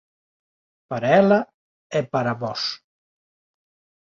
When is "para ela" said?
0.89-1.39